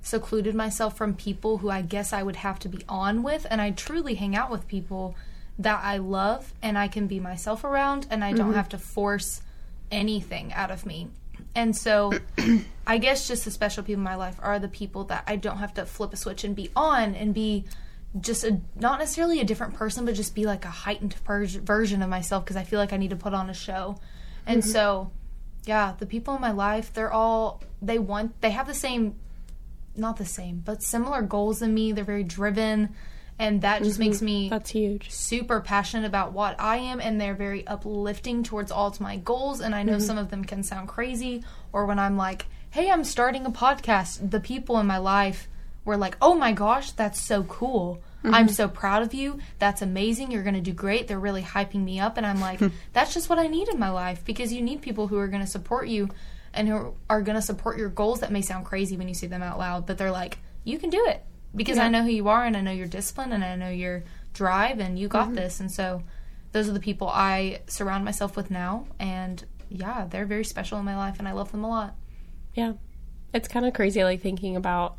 [0.00, 3.60] secluded myself from people who I guess I would have to be on with, and
[3.60, 5.14] I truly hang out with people
[5.58, 8.56] that I love and I can be myself around, and I don't mm-hmm.
[8.56, 9.42] have to force
[9.90, 11.08] anything out of me.
[11.54, 12.12] And so,
[12.86, 15.58] I guess just the special people in my life are the people that I don't
[15.58, 17.64] have to flip a switch and be on and be
[18.20, 22.02] just a not necessarily a different person, but just be like a heightened ver- version
[22.02, 23.98] of myself because I feel like I need to put on a show.
[24.46, 24.70] And mm-hmm.
[24.70, 25.10] so,
[25.64, 29.16] yeah, the people in my life, they're all they want they have the same
[29.94, 31.92] not the same, but similar goals than me.
[31.92, 32.94] They're very driven
[33.38, 34.26] and that just makes mm-hmm.
[34.26, 35.10] me That's huge.
[35.10, 39.60] super passionate about what I am and they're very uplifting towards all of my goals
[39.60, 40.02] and I know mm-hmm.
[40.02, 44.30] some of them can sound crazy or when I'm like, "Hey, I'm starting a podcast."
[44.30, 45.48] The people in my life
[45.84, 48.02] were like, "Oh my gosh, that's so cool.
[48.24, 48.48] I'm mm-hmm.
[48.48, 49.38] so proud of you.
[49.58, 50.30] That's amazing.
[50.30, 52.60] You're going to do great." They're really hyping me up and I'm like,
[52.92, 55.42] "That's just what I need in my life because you need people who are going
[55.42, 56.08] to support you
[56.54, 59.26] and who are going to support your goals that may sound crazy when you say
[59.26, 62.28] them out loud, but they're like, "You can do it." Because I know who you
[62.28, 65.34] are and I know your discipline and I know your drive and you got mm-hmm.
[65.34, 66.02] this and so
[66.52, 70.84] those are the people I surround myself with now and yeah, they're very special in
[70.84, 71.94] my life and I love them a lot.
[72.54, 72.74] Yeah.
[73.32, 74.98] It's kind of crazy, like thinking about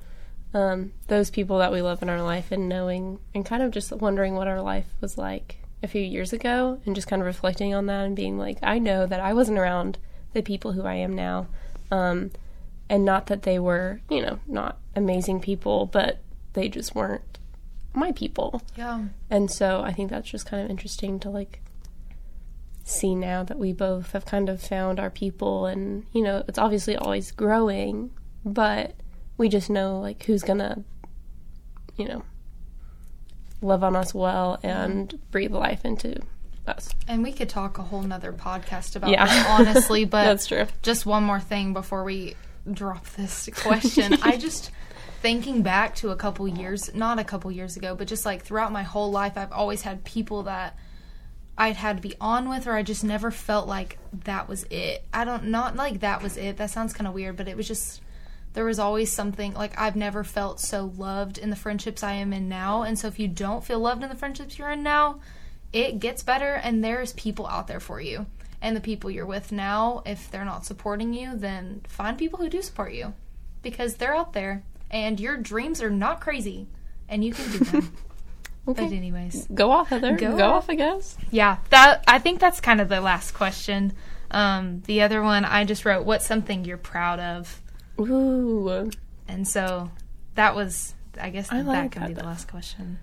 [0.54, 3.92] um, those people that we love in our life and knowing and kind of just
[3.92, 7.74] wondering what our life was like a few years ago and just kind of reflecting
[7.74, 9.98] on that and being like, I know that I wasn't around
[10.34, 11.48] the people who I am now.
[11.92, 12.32] Um,
[12.90, 16.20] and not that they were, you know, not amazing people, but
[16.54, 17.40] they just weren't
[17.94, 18.62] my people.
[18.78, 19.06] Yeah.
[19.30, 21.62] And so I think that's just kind of interesting to like
[22.84, 26.60] see now that we both have kind of found our people and you know it's
[26.60, 28.12] obviously always growing
[28.44, 28.94] but
[29.44, 30.82] we just know like who's gonna
[31.98, 32.24] you know
[33.62, 36.16] love on us well and breathe life into
[36.66, 39.26] us And we could talk a whole nother podcast about Yeah.
[39.26, 42.36] this, honestly, but that's true just one more thing before we
[42.72, 44.14] drop this question.
[44.24, 44.72] I just
[45.22, 48.72] thinking back to a couple years, not a couple years ago, but just like throughout
[48.72, 50.78] my whole life, I've always had people that
[51.58, 55.04] I'd had to be on with, or I just never felt like that was it.
[55.14, 56.56] I don't, not like that was it.
[56.58, 58.02] That sounds kind of weird, but it was just,
[58.54, 62.34] there was always something, like I've never felt so loved in the friendships I am
[62.34, 62.84] in now.
[62.84, 65.20] And so if you don't feel loved in the friendships you're in now,
[65.72, 68.28] it gets better, and there's people out there for you.
[68.62, 72.48] And the people you're with now, if they're not supporting you, then find people who
[72.48, 73.14] do support you
[73.62, 76.68] because they're out there and your dreams are not crazy
[77.10, 77.92] and you can do them.
[78.68, 80.64] okay But, anyways, go off heather Go go, off.
[80.66, 83.94] off i guess yeah, that I think that's kind of the last question.
[84.32, 87.62] Um, the other one I just wrote, "What's something you're proud of?"
[88.00, 88.90] Ooh
[89.28, 89.92] And so
[90.36, 92.22] that was, I guess, I that like can be that.
[92.22, 93.00] the last question.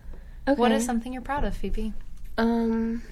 [0.48, 1.92] okay What is something you're proud of, Phoebe?
[2.38, 3.02] um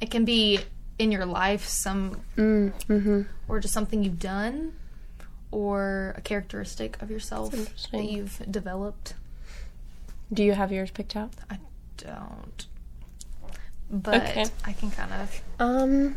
[0.00, 0.60] It can be
[0.98, 3.22] in your life, some mm, mm-hmm.
[3.48, 4.74] or just something you've done,
[5.50, 7.52] or a characteristic of yourself
[7.92, 9.14] that you've developed.
[10.32, 11.58] do you have yours picked out I
[11.96, 12.66] don't.
[13.90, 14.46] But Okay.
[14.64, 15.42] I can kind of.
[15.60, 16.16] Um,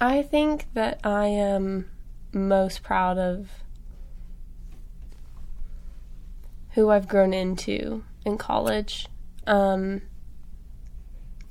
[0.00, 1.88] I think that I am
[2.32, 3.48] most proud of
[6.70, 9.08] who I've grown into in college.
[9.46, 10.02] Um,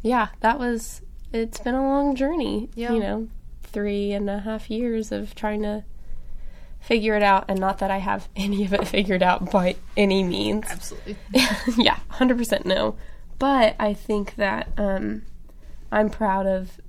[0.01, 1.01] yeah, that was,
[1.33, 2.69] it's been a long journey.
[2.75, 2.93] Yeah.
[2.93, 3.27] You know,
[3.63, 5.83] three and a half years of trying to
[6.79, 10.23] figure it out, and not that I have any of it figured out by any
[10.23, 11.17] means Absolutely.
[11.77, 12.95] yeah, 100% no.
[13.39, 15.23] But I think that um,
[15.91, 16.79] I'm proud of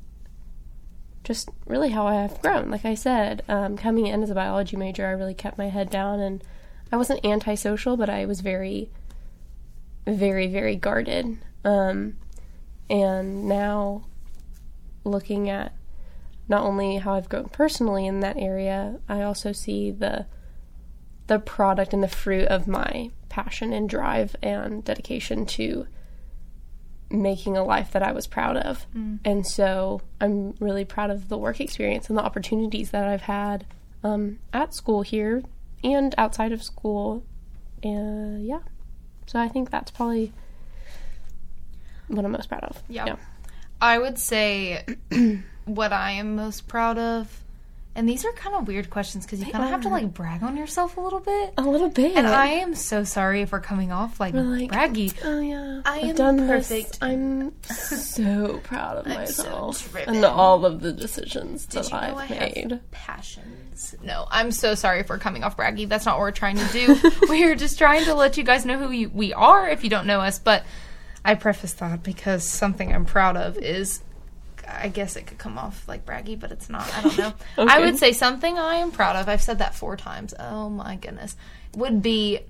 [1.29, 2.71] just really how I have grown.
[2.71, 5.91] Like I said, um, coming in as a biology major, I really kept my head
[5.91, 6.43] down and
[6.91, 8.89] I wasn't antisocial, but I was very,
[10.07, 11.37] very, very guarded.
[11.67, 12.17] Um,
[12.89, 14.07] and now
[15.05, 15.75] looking at
[16.49, 20.25] not only how I've grown personally in that area, I also see the
[21.27, 25.87] the product and the fruit of my passion and drive and dedication to
[27.11, 28.87] making a life that I was proud of.
[29.25, 33.65] And so I'm really proud of the work experience and the opportunities that I've had
[34.05, 35.43] um, at school here
[35.83, 37.25] and outside of school.
[37.85, 38.61] Uh, yeah.
[39.27, 40.33] So I think that's probably
[42.09, 42.83] what I'm most proud of.
[42.89, 43.17] Yeah.
[43.81, 44.85] I would say
[45.65, 47.43] what I am most proud of,
[47.99, 50.45] And these are kind of weird questions because you kind of have to like brag
[50.45, 51.53] on yourself a little bit.
[51.59, 52.17] A little bit.
[52.17, 55.13] And I am so sorry if we're coming off like, like, braggy.
[55.25, 56.93] Oh yeah, I am done perfect.
[56.93, 56.99] This.
[57.03, 60.15] I'm so proud of I'm myself driven.
[60.15, 62.81] and all of the decisions Did that I've I made.
[62.93, 63.97] passions?
[64.01, 65.89] No, I'm so sorry if we're coming off braggy.
[65.89, 67.01] That's not what we're trying to do.
[67.29, 70.07] we're just trying to let you guys know who you, we are if you don't
[70.07, 70.39] know us.
[70.39, 70.65] But
[71.25, 74.05] I preface that because something I'm proud of is.
[74.71, 76.93] I guess it could come off like braggy, but it's not.
[76.95, 77.35] I don't know.
[77.59, 79.29] I would say something I am proud of.
[79.29, 80.35] I've said that four times.
[80.39, 81.37] Oh my goodness.
[81.77, 82.41] Would be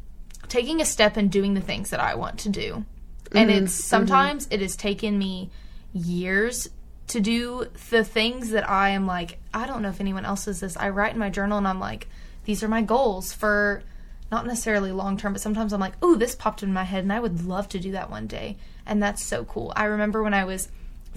[0.49, 2.85] taking a step and doing the things that I want to do.
[3.33, 3.65] And mm-hmm.
[3.65, 3.83] it's mm-hmm.
[3.83, 5.51] sometimes it has taken me
[5.93, 6.69] years
[7.09, 10.61] to do the things that I am like, I don't know if anyone else does
[10.61, 10.77] this.
[10.77, 12.09] I write in my journal and I'm like,
[12.45, 13.83] these are my goals for
[14.31, 17.13] not necessarily long term, but sometimes I'm like, ooh, this popped in my head and
[17.13, 18.57] I would love to do that one day.
[18.87, 19.73] And that's so cool.
[19.75, 20.69] I remember when I was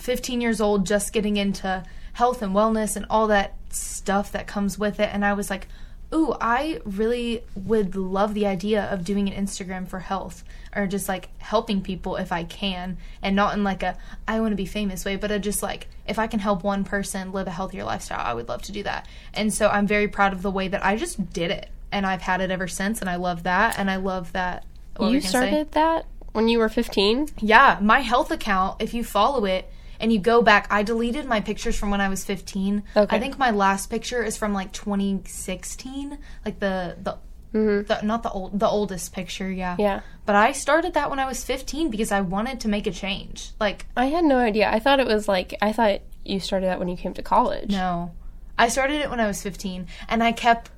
[0.01, 1.83] 15 years old, just getting into
[2.13, 5.09] health and wellness and all that stuff that comes with it.
[5.13, 5.67] And I was like,
[6.13, 10.43] ooh, I really would love the idea of doing an Instagram for health
[10.75, 14.51] or just like helping people if I can and not in like a I want
[14.51, 17.47] to be famous way, but a just like if I can help one person live
[17.47, 19.07] a healthier lifestyle, I would love to do that.
[19.33, 22.21] And so I'm very proud of the way that I just did it and I've
[22.21, 24.65] had it ever since and I love that and I love that
[24.99, 25.27] You gonna say?
[25.27, 27.29] started that when you were 15.
[27.39, 29.69] Yeah, my health account, if you follow it
[30.01, 32.83] and you go back, I deleted my pictures from when I was 15.
[32.95, 33.15] Okay.
[33.15, 37.17] I think my last picture is from like 2016, like the the,
[37.53, 39.73] the not the old the oldest picture, yeah.
[39.73, 39.81] Mm-hmm.
[39.81, 40.01] Yeah.
[40.25, 43.51] But I started that when I was 15 because I wanted to make a change.
[43.59, 44.69] Like, I had no idea.
[44.69, 47.71] I thought it was like I thought you started that when you came to college.
[47.71, 48.11] no.
[48.59, 50.69] I started it when I was 15 and I kept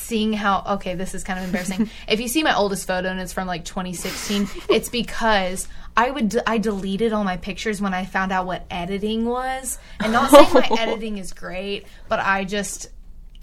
[0.00, 1.90] seeing how okay, this is kind of embarrassing.
[2.08, 6.40] if you see my oldest photo and it's from like 2016, it's because I would
[6.46, 9.78] I deleted all my pictures when I found out what editing was.
[10.00, 12.88] And not saying my editing is great, but I just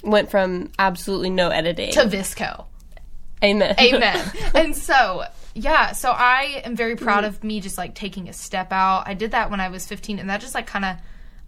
[0.04, 2.66] Went from absolutely no editing to VSCO.
[3.44, 3.76] Amen.
[3.80, 4.32] Amen.
[4.56, 7.36] and so, yeah, so I am very proud mm-hmm.
[7.36, 9.04] of me just like taking a step out.
[9.08, 10.98] I did that when I was 15, and that just like kind of,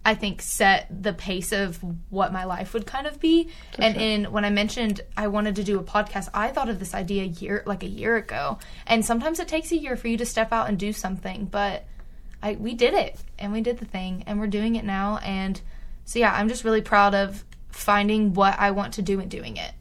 [0.04, 3.50] I think, set the pace of what my life would kind of be.
[3.78, 6.94] and in when I mentioned I wanted to do a podcast, I thought of this
[6.94, 8.58] idea a year, like a year ago.
[8.86, 11.84] And sometimes it takes a year for you to step out and do something, but
[12.42, 15.18] I we did it, and we did the thing, and we're doing it now.
[15.18, 15.60] And
[16.04, 19.56] so, yeah, I'm just really proud of finding what I want to do and doing
[19.56, 19.72] it.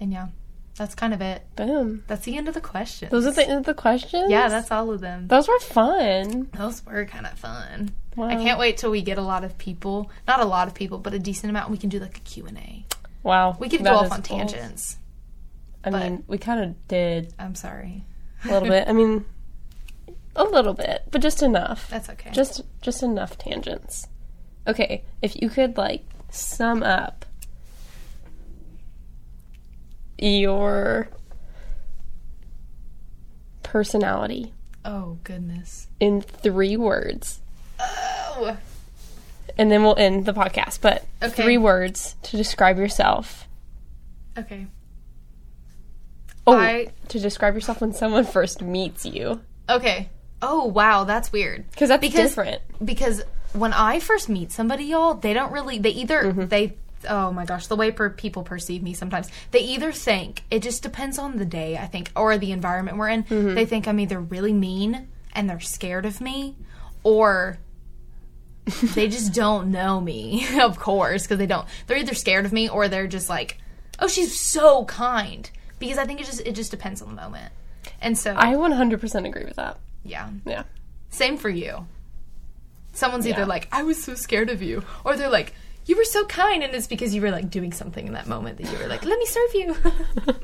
[0.00, 0.28] And yeah,
[0.76, 1.46] that's kind of it.
[1.54, 2.02] Boom.
[2.08, 3.10] That's the end of the questions.
[3.10, 4.30] Those are the, end of the questions.
[4.30, 5.28] yeah, that's all of them.
[5.28, 6.50] those were fun.
[6.54, 7.92] Those were kind of fun.
[8.16, 8.28] Wow.
[8.28, 10.10] I can't wait till we get a lot of people.
[10.26, 11.70] Not a lot of people, but a decent amount.
[11.70, 12.84] We can do like a Q&A.
[13.22, 13.56] Wow.
[13.58, 14.38] We could That go off on cool.
[14.38, 14.98] tangents.
[15.84, 18.04] I mean, we kind of did I'm sorry.
[18.44, 18.86] a little bit.
[18.86, 19.24] I mean,
[20.36, 21.88] a little bit, but just enough.
[21.90, 22.30] That's okay.
[22.32, 24.06] Just just enough tangents.
[24.66, 27.26] Okay, if you could like sum up
[30.18, 31.08] your
[33.64, 34.52] personality
[34.84, 35.88] oh, goodness.
[35.98, 37.41] in 3 words
[39.58, 41.42] And then we'll end the podcast, but Okay.
[41.42, 43.46] 3 words to describe yourself.
[44.38, 44.66] Okay.
[46.46, 50.08] Oh, I- to describe yourself when someone first meets you Okay.
[50.40, 51.70] Oh, wow, that's weird.
[51.70, 52.62] because that's Because- different.
[52.84, 55.78] because when I first meet somebody, y'all, they don't really.
[55.78, 56.46] They either mm-hmm.
[56.46, 56.74] they.
[57.08, 59.28] Oh my gosh, the way per- people perceive me sometimes.
[59.50, 63.08] They either think it just depends on the day, I think, or the environment we're
[63.08, 63.24] in.
[63.24, 63.54] Mm-hmm.
[63.54, 66.56] They think I'm either really mean and they're scared of me,
[67.02, 67.58] or
[68.94, 70.46] they just don't know me.
[70.60, 71.66] of course, because they don't.
[71.86, 73.58] They're either scared of me or they're just like,
[73.98, 77.52] "Oh, she's so kind." Because I think it just it just depends on the moment.
[78.00, 79.78] And so, I 100% agree with that.
[80.04, 80.62] yeah, Yeah.
[81.10, 81.86] same for you.
[82.92, 83.34] Someone's Yeah.
[83.34, 85.54] either like, I was so scared of you, or they're like,
[85.86, 88.58] you were so kind, and it's because you were like doing something in that moment
[88.58, 89.76] that you were like, let me serve you.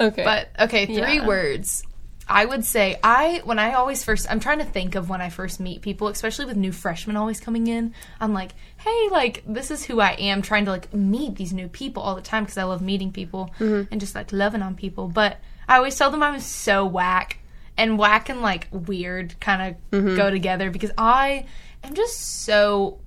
[0.00, 0.24] Okay.
[0.24, 1.26] but okay, three Yeah.
[1.26, 1.84] words.
[2.28, 5.28] I would say I when I always first I'm trying to think of when I
[5.28, 7.94] first meet people, especially with new freshmen always coming in.
[8.20, 11.68] I'm like, hey, like this is who I am, trying to like meet these new
[11.68, 13.92] people all the time because I love meeting people mm-hmm.
[13.92, 15.08] and just like loving on people.
[15.08, 17.38] But I always tell them I was so whack,
[17.76, 20.16] and whack and like weird kind of mm-hmm.
[20.16, 21.46] go together because I
[21.82, 23.00] am just so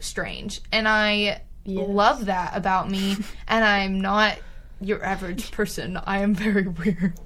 [0.00, 3.16] strange, and I love that about me,
[3.48, 4.38] and I'm not
[4.80, 5.98] your average person.
[6.04, 7.18] I am very weird,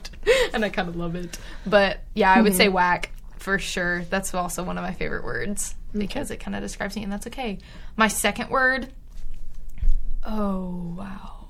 [0.53, 1.39] and I kind of love it.
[1.67, 2.75] But yeah, I would say mm-hmm.
[2.75, 4.05] whack for sure.
[4.05, 7.27] That's also one of my favorite words because it kind of describes me, and that's
[7.29, 7.59] okay.
[7.97, 8.89] My second word,
[10.25, 11.47] oh wow,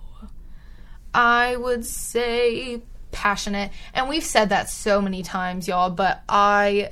[1.14, 5.90] I would say passionate, and we've said that so many times, y'all.
[5.90, 6.90] But I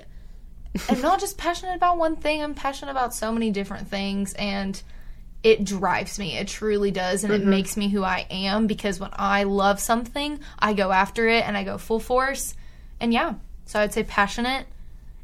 [0.89, 2.43] am not just passionate about one thing.
[2.43, 4.83] I'm passionate about so many different things, and
[5.47, 6.36] it drives me.
[6.36, 7.22] It truly does.
[7.22, 11.28] And it makes me who I am because when I love something, I go after
[11.28, 12.57] it and I go full force.
[12.99, 13.34] And yeah,
[13.64, 14.66] so I'd say passionate.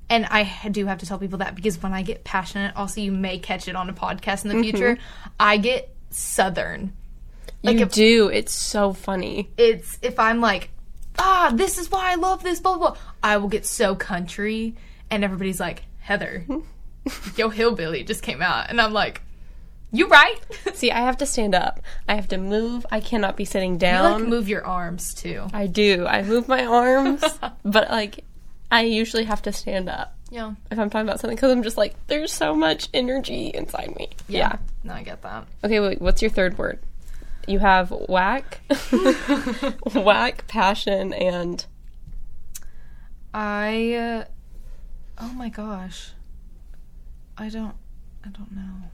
[0.09, 3.11] And I do have to tell people that because when I get passionate, also you
[3.11, 4.97] may catch it on a podcast in the future,
[5.41, 6.93] I get southern.
[7.65, 8.29] Like you if- do.
[8.29, 9.51] It's so funny.
[9.57, 10.71] it's if I'm like,
[11.19, 12.91] ah, this is why I love this, blah blah.
[12.91, 14.77] blah I will get so country,
[15.11, 16.47] and everybody's like, Heather,
[17.37, 19.21] yo hillbilly just came out, and I'm like,
[19.93, 20.39] you right?
[20.75, 21.81] See, I have to stand up.
[22.09, 22.87] I have to move.
[22.91, 24.05] I cannot be sitting down.
[24.05, 25.47] you like move your arms too.
[25.53, 26.07] I do.
[26.07, 27.23] I move my arms,
[27.63, 28.25] but like
[28.71, 31.77] I usually have to stand up Yeah, if I'm talking about something because I'm just
[31.77, 34.11] like there's so much energy inside me.
[34.29, 34.57] Yeah.
[34.83, 35.47] No, I get that.
[35.63, 36.01] Okay, wait.
[36.01, 36.81] What's your third word?
[37.47, 38.61] You have whack,
[39.95, 41.67] whack, passion, and
[43.35, 44.25] I, uh,
[45.19, 46.13] oh my gosh,
[47.37, 47.75] I don't,
[48.25, 48.91] I don't know.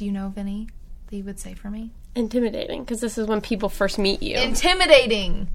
[0.00, 0.66] Do you know of any
[1.10, 1.90] that you would say for me?
[2.14, 4.34] intimidating because this is when people first meet you.
[4.38, 5.46] Intimidating.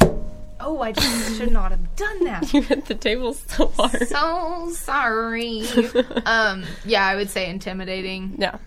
[0.60, 2.54] Oh, I just should not have done that.
[2.54, 4.08] you hit the table so hard.
[4.08, 5.64] so sorry.
[6.28, 8.60] um, yeah, I would say intimidating, yeah.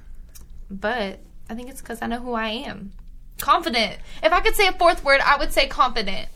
[0.68, 2.90] but I think it's because I know who I am.
[3.38, 3.98] Confident.
[4.20, 6.28] If I could say a fourth word, I would say confident.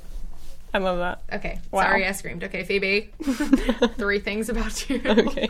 [0.72, 1.20] I love that.
[1.40, 1.82] Okay, Wow.
[1.82, 2.45] sorry, I screamed.
[2.45, 3.11] Okay, Phoebe.
[3.97, 5.03] three things about you.
[5.05, 5.49] Okay.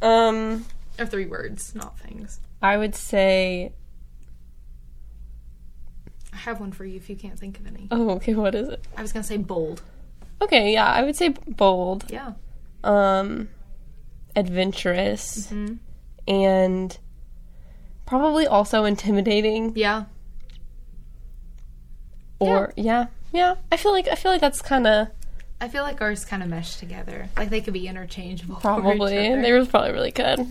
[0.00, 0.64] Um,
[0.98, 2.40] or three words, not things.
[2.62, 3.72] I would say.
[6.32, 7.88] I have one for you if you can't think of any.
[7.90, 8.34] Oh, okay.
[8.34, 8.84] What is it?
[8.96, 9.82] I was gonna say bold.
[10.40, 12.04] Okay, yeah, I would say bold.
[12.10, 12.32] Yeah.
[12.84, 13.48] um
[14.36, 15.74] adventurous Mm-hmm.
[16.28, 16.98] and
[18.06, 20.04] probably also intimidating Yeah.
[22.38, 23.06] or yeah.
[23.32, 25.08] yeah i feel like i feel like that's kind of
[25.60, 27.28] I feel like ours kind of mesh together.
[27.36, 28.56] Like they could be interchangeable.
[28.60, 30.46] probably they were probably really good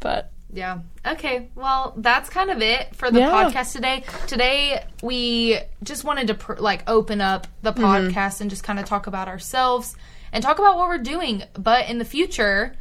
[0.00, 0.80] but Yeah.
[1.06, 1.48] Okay.
[1.54, 3.30] Well, that's kind of it for the Yeah.
[3.30, 4.02] podcast today.
[4.26, 7.84] Today we just wanted to pr- like open up the Mm-hmm.
[7.84, 9.94] podcast and just kind of talk about ourselves
[10.32, 11.44] and talk about what we're doing.
[11.54, 12.74] But in the future,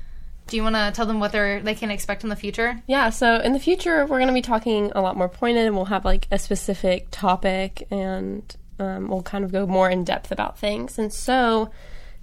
[0.48, 2.82] do you want to tell them what they're they can expect in the future?
[2.88, 5.76] yeah so in the future we're going to be talking a lot more pointed and
[5.76, 10.32] we'll have like a specific topic and um, we'll kind of go more in depth
[10.32, 11.70] about things and so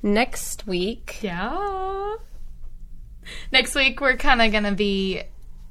[0.03, 2.15] next week Yeah.
[3.53, 5.23] Next week we're kind of gonna be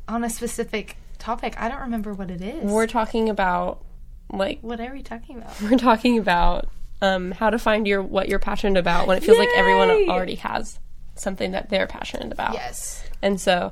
[0.07, 1.55] on a specific topic.
[1.59, 2.63] I don't remember what it is.
[2.63, 3.83] we're talking about
[4.31, 5.61] like what are we talking about?
[5.61, 6.69] we're talking about
[7.01, 10.35] um, how to find your what you're passionate about when it feels like everyone already
[10.35, 10.79] has
[11.15, 12.53] something that they're passionate about.
[12.53, 13.03] Yes.
[13.21, 13.71] And so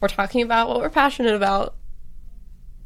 [0.00, 1.74] we're talking about what we're passionate about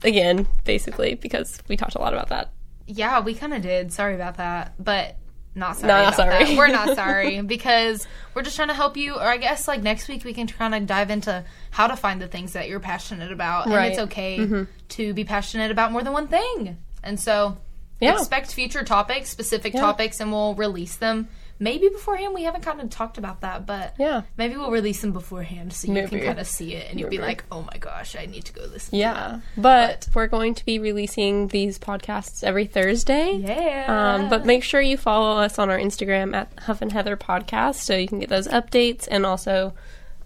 [0.02, 2.50] again, basically, because we talked a lot about that.
[2.86, 3.92] Yeah, we kind of did.
[3.92, 5.16] Sorry about that, but
[5.58, 5.88] not sorry.
[5.88, 6.44] Not about sorry.
[6.44, 6.56] that.
[6.56, 9.14] We're not sorry because we're just trying to help you.
[9.16, 12.20] Or I guess like next week we can kind of dive into how to find
[12.20, 13.90] the things that you're passionate about, and Right.
[13.90, 14.62] it's okay mm-hmm.
[14.90, 16.78] to be passionate about more than one thing.
[17.02, 17.58] And so
[18.00, 18.14] Yeah.
[18.14, 21.28] expect future topics, specific topics, and we'll release them.
[21.60, 22.34] Maybe beforehand.
[22.34, 24.22] We haven't kind of talked about that, but Yeah.
[24.36, 27.18] maybe we'll release them beforehand so you can kind of see it and you'll be
[27.18, 29.40] like, "Oh my gosh, I need to go listen." Yeah.
[29.56, 33.32] But, we're going to be releasing these podcasts every Thursday.
[33.32, 33.86] Yeah.
[34.18, 37.76] Um, but make sure you follow us on our Instagram at Huff and Heather Podcast
[37.76, 39.74] so you can get those updates and also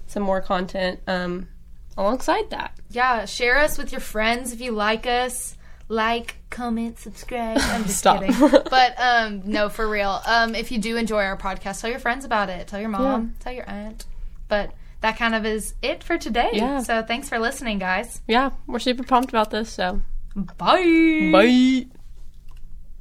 [0.07, 1.49] some more content um,
[1.97, 2.73] alongside that.
[2.91, 5.57] Yeah, share us with your friends if you like us.
[5.89, 7.59] Like, comment, subscribe.
[7.61, 8.21] I'm just Stop.
[8.23, 8.39] kidding.
[8.71, 10.21] But um no, for real.
[10.27, 12.69] Um if you do enjoy our podcast, tell your friends about it.
[12.69, 14.05] Tell your mom, tell your aunt.
[14.49, 16.51] But that kind of is it for today.
[16.53, 16.81] Yeah.
[16.81, 18.21] So thanks for listening, guys.
[18.27, 20.01] Yeah, we're super pumped about this, so
[20.35, 21.31] Bye.
[21.33, 21.87] bye.